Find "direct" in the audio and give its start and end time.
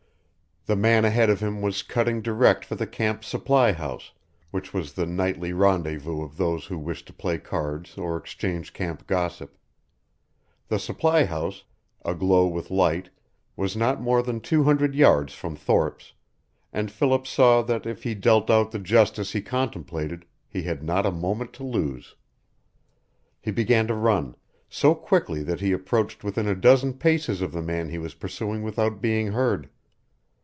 2.21-2.65